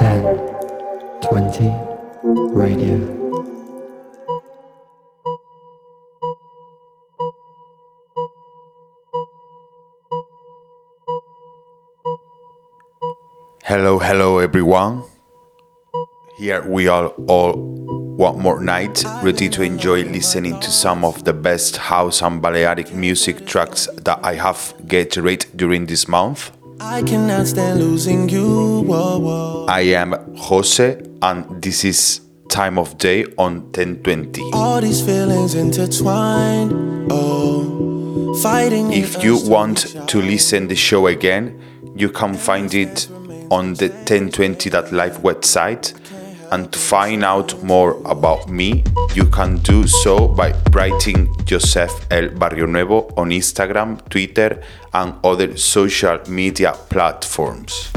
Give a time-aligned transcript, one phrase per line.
[0.00, 1.68] 1020
[2.54, 2.96] Radio.
[13.62, 15.02] Hello, hello everyone.
[16.38, 17.52] Here we are all
[18.16, 22.94] one more night, ready to enjoy listening to some of the best house and Balearic
[22.94, 26.52] music tracks that I have get read during this month.
[26.82, 28.80] I cannot stand losing you.
[28.80, 29.66] Whoa, whoa.
[29.68, 34.40] I am Jose, and this is Time of Day on 1020.
[34.54, 36.72] All these feelings intertwined.
[37.12, 38.94] Oh, fighting.
[38.94, 41.60] If you want to listen the show again,
[41.96, 43.10] you can find it
[43.50, 45.99] on the 1020.live website.
[46.52, 48.82] And to find out more about me,
[49.14, 54.60] you can do so by writing Josef L Barrionuevo on Instagram, Twitter,
[54.92, 57.92] and other social media platforms.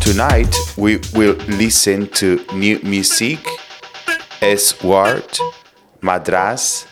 [0.00, 3.46] Tonight, we will listen to New Musik,
[4.40, 4.82] S.
[4.82, 5.38] Ward,
[6.00, 6.86] Madraas,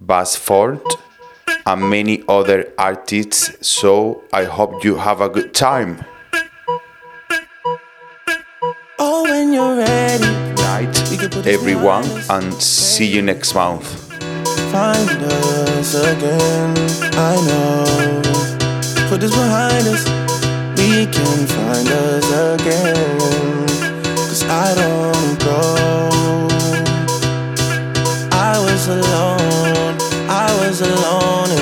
[0.00, 0.84] Bassfort,
[1.66, 6.04] and many other artists, so I hope you have a good time.
[11.22, 13.86] Everyone, and see you next month.
[14.72, 16.74] find us again.
[17.14, 18.22] I know.
[19.08, 20.04] Put this behind us.
[20.78, 23.66] We can find us again.
[24.28, 26.48] Cause I don't go.
[28.32, 29.96] I was alone.
[30.28, 31.61] I was alone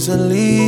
[0.00, 0.59] Easily.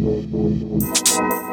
[0.00, 1.49] Musik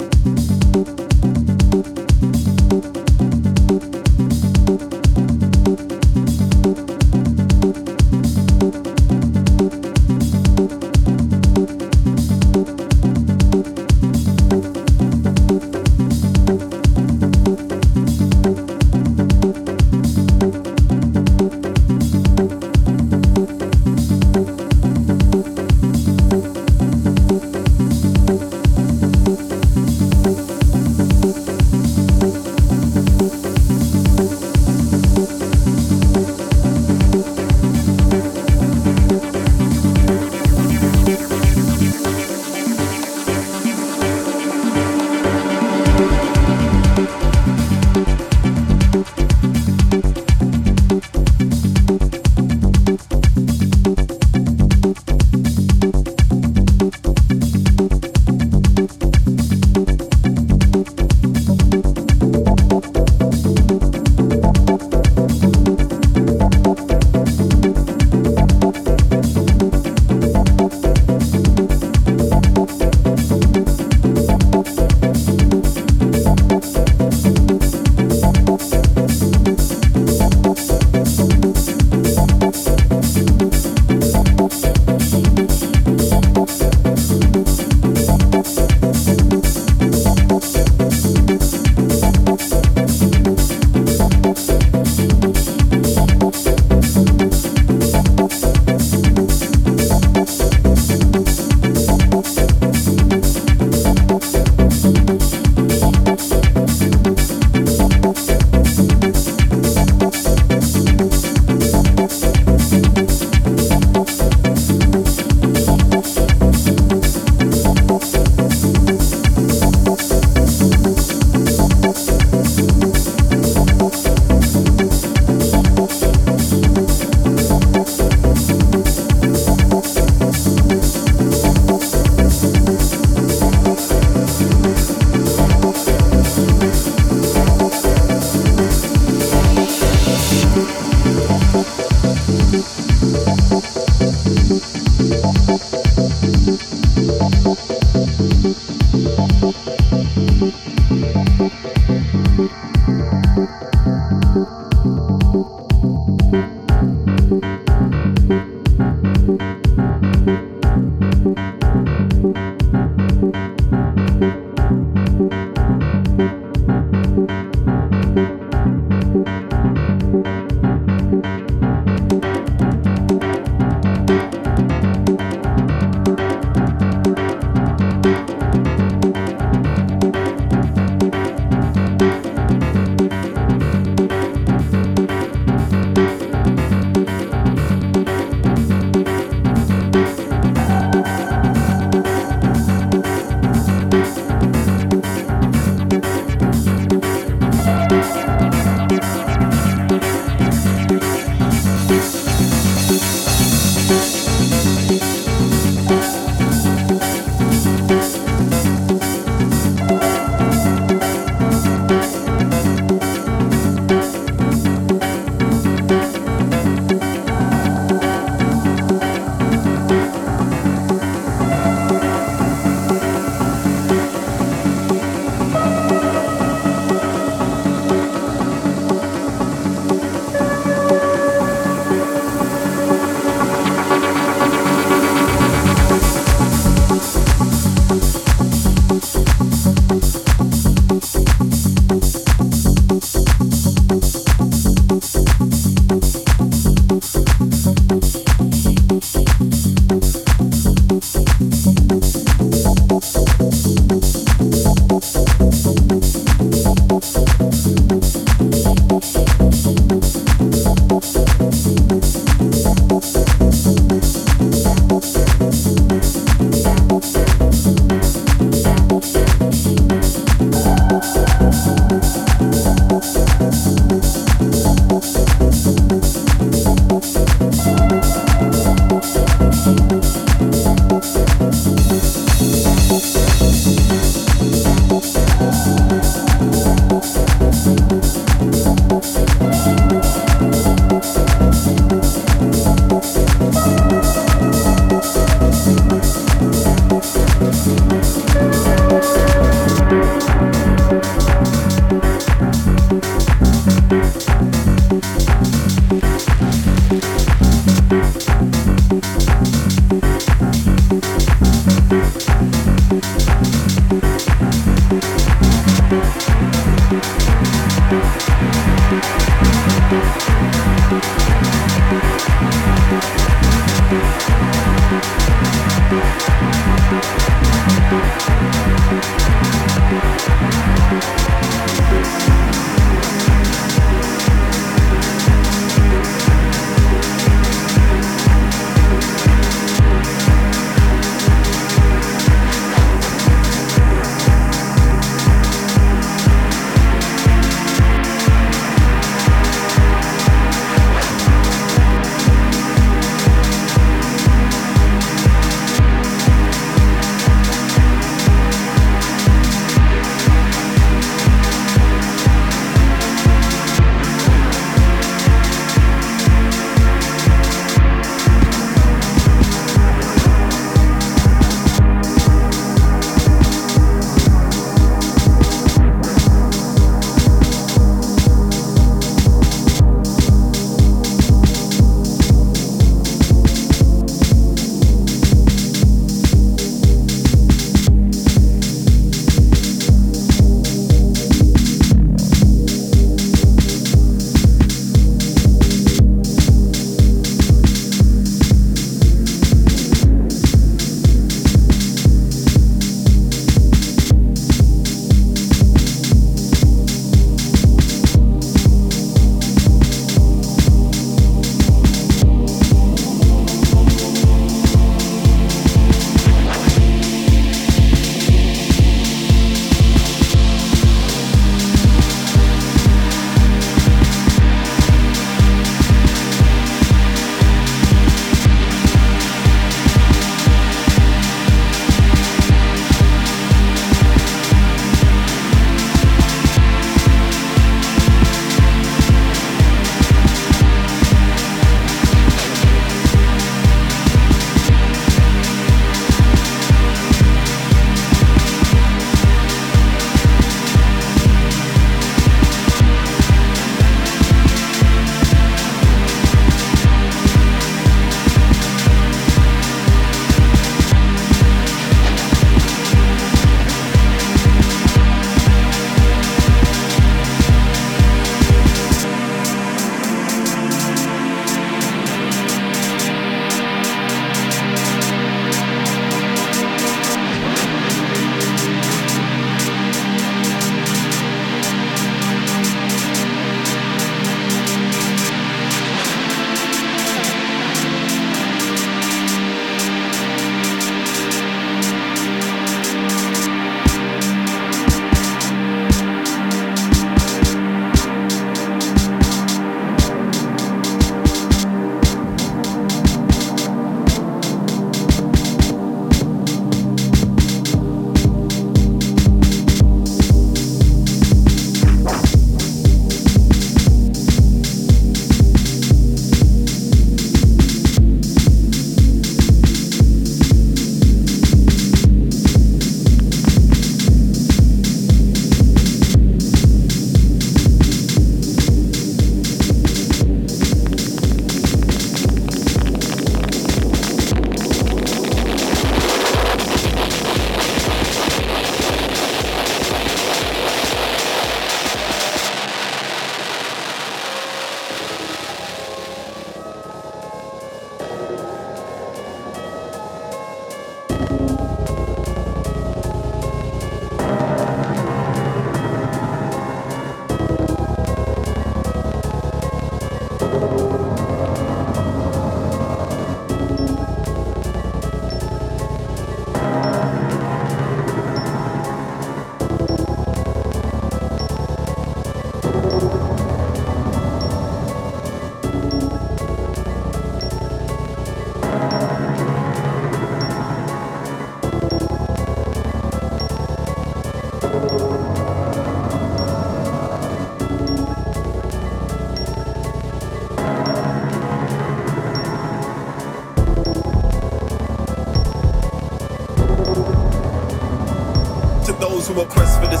[599.32, 600.00] who are quest for this.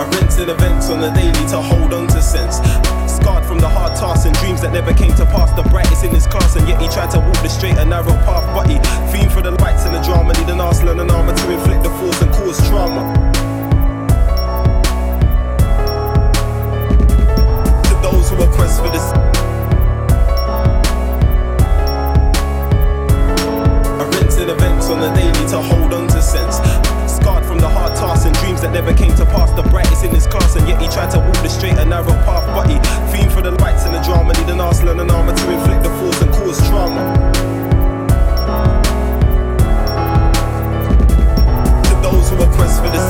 [0.00, 0.04] I
[0.40, 2.56] in events on the daily to hold on to sense.
[3.06, 5.52] Scarred from the hard tasks and dreams that never came to pass.
[5.52, 8.16] The brightest in his class, and yet he tried to walk the straight and narrow
[8.26, 8.44] path.
[8.54, 8.76] But he
[9.12, 10.32] fiend for the lights and the drama.
[10.34, 13.13] Need an arsenal and an armor to inflict the force and cause trauma.
[28.74, 29.52] never came to pass.
[29.52, 32.12] The brightest in his class, and yet he tried to walk the straight and narrow
[32.26, 32.44] path.
[32.56, 32.76] But he
[33.14, 35.84] fiend for the lights and the drama, need an arsenal and an armor to inflict
[35.84, 37.02] the force and cause trauma.
[42.02, 43.06] those who request for this.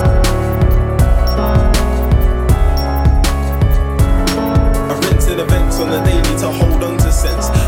[4.90, 4.94] I
[5.80, 7.63] on the daily to hold on to sense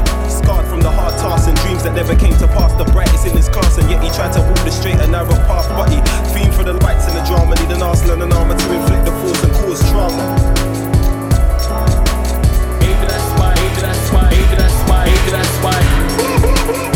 [0.76, 2.72] from the hard tasks and dreams that never came to pass.
[2.76, 5.32] The brightest in his class, and yet he tried to walk the straight and narrow
[5.48, 5.68] path.
[5.72, 5.98] But he
[6.36, 9.12] fiend for the lights and the drama, need an arsenal and armor to inflict the
[9.24, 10.26] force and cause trauma.
[12.80, 16.92] Maybe that's why, maybe that's why, maybe that's why, maybe that's why.